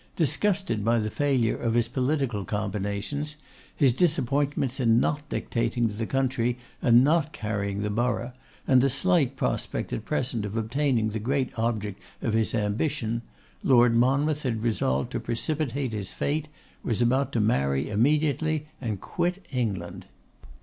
Disgusted 0.15 0.83
by 0.83 0.97
the 0.97 1.11
failure 1.11 1.55
of 1.55 1.75
his 1.75 1.87
political 1.87 2.43
combinations, 2.43 3.35
his 3.75 3.93
disappointments 3.93 4.79
in 4.79 4.99
not 4.99 5.21
dictating 5.29 5.87
to 5.87 5.93
the 5.93 6.07
county 6.07 6.57
and 6.81 7.03
not 7.03 7.31
carrying 7.31 7.83
the 7.83 7.91
borough, 7.91 8.31
and 8.67 8.81
the 8.81 8.89
slight 8.89 9.35
prospect 9.35 9.93
at 9.93 10.03
present 10.03 10.43
of 10.43 10.57
obtaining 10.57 11.09
the 11.09 11.19
great 11.19 11.51
object 11.55 12.01
of 12.19 12.33
his 12.33 12.55
ambition, 12.55 13.21
Lord 13.63 13.95
Monmouth 13.95 14.41
had 14.41 14.63
resolved 14.63 15.11
to 15.11 15.19
precipitate 15.19 15.93
his 15.93 16.13
fate, 16.13 16.47
was 16.81 17.03
about 17.03 17.31
to 17.33 17.39
marry 17.39 17.87
immediately, 17.87 18.65
and 18.81 18.99
quit 18.99 19.45
England. 19.51 20.05